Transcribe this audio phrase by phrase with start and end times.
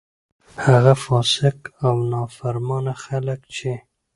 [0.65, 3.71] هغه فاسق او نا فرمانه خلک چې: